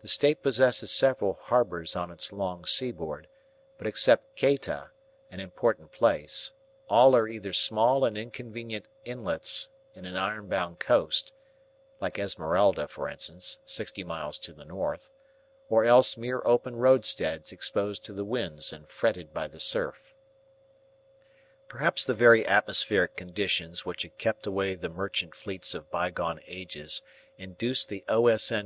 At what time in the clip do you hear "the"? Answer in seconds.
0.00-0.08, 14.54-14.64, 18.14-18.24, 19.46-19.60, 22.06-22.14, 24.74-24.88, 27.90-28.02